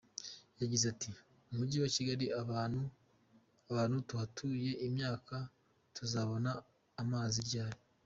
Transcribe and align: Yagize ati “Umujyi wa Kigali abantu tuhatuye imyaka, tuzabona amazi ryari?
Yagize 0.61 0.85
ati 0.93 1.11
“Umujyi 1.51 1.77
wa 1.83 1.89
Kigali 1.95 2.25
abantu 3.69 3.97
tuhatuye 4.07 4.71
imyaka, 4.87 5.35
tuzabona 5.95 6.51
amazi 7.03 7.39
ryari? 7.49 7.79